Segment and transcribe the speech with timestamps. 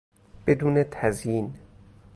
[0.47, 1.53] بدون تزیین